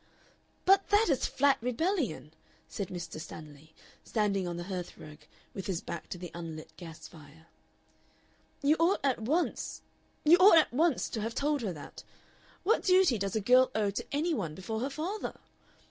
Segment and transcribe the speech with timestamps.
[0.65, 2.33] '""But that is flat rebellion!"
[2.67, 3.19] said Mr.
[3.19, 3.71] Stanley,
[4.03, 5.19] standing on the hearthrug
[5.53, 7.45] with his back to the unlit gas fire.
[8.63, 9.83] "You ought at once
[10.25, 12.03] you ought at once to have told her that.
[12.63, 15.35] What duty does a girl owe to any one before her father?